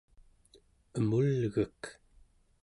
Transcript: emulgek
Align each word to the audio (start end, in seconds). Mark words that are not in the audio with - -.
emulgek 0.97 1.81